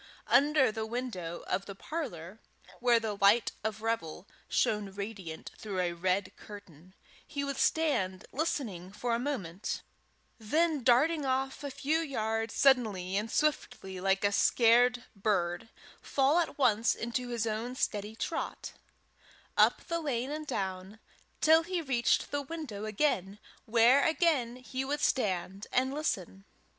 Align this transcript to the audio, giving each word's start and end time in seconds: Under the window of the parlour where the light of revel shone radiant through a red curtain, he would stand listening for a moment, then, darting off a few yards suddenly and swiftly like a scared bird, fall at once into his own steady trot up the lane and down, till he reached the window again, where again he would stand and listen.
Under 0.33 0.71
the 0.71 0.87
window 0.87 1.43
of 1.45 1.67
the 1.67 1.75
parlour 1.75 2.39
where 2.79 2.99
the 2.99 3.15
light 3.15 3.51
of 3.63 3.83
revel 3.83 4.27
shone 4.49 4.89
radiant 4.89 5.51
through 5.59 5.79
a 5.79 5.93
red 5.93 6.35
curtain, 6.37 6.95
he 7.27 7.43
would 7.43 7.57
stand 7.59 8.25
listening 8.31 8.91
for 8.91 9.13
a 9.13 9.19
moment, 9.19 9.83
then, 10.39 10.81
darting 10.83 11.23
off 11.23 11.63
a 11.63 11.69
few 11.69 11.99
yards 11.99 12.55
suddenly 12.55 13.15
and 13.15 13.29
swiftly 13.29 13.99
like 13.99 14.23
a 14.23 14.31
scared 14.31 15.03
bird, 15.15 15.69
fall 16.01 16.39
at 16.39 16.57
once 16.57 16.95
into 16.95 17.27
his 17.27 17.45
own 17.45 17.75
steady 17.75 18.15
trot 18.15 18.73
up 19.55 19.83
the 19.85 19.99
lane 19.99 20.31
and 20.31 20.47
down, 20.47 20.97
till 21.41 21.61
he 21.61 21.79
reached 21.79 22.31
the 22.31 22.41
window 22.41 22.85
again, 22.85 23.37
where 23.67 24.03
again 24.03 24.55
he 24.55 24.83
would 24.83 24.99
stand 25.01 25.67
and 25.71 25.93
listen. 25.93 26.43